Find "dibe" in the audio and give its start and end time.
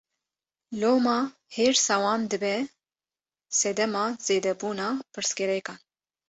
2.31-2.55